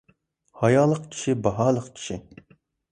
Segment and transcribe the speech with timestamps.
[0.61, 2.21] ھايالىق كىشى– باھالىق كىشى.